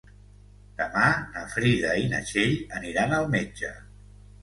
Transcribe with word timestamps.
Demà 0.79 1.09
na 1.35 1.45
Frida 1.53 1.93
i 2.07 2.09
na 2.17 2.25
Txell 2.33 2.59
aniran 2.81 3.19
al 3.23 3.33
metge. 3.39 3.75